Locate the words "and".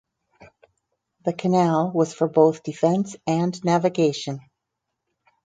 3.27-3.63